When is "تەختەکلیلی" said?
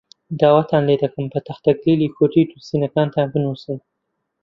1.47-2.13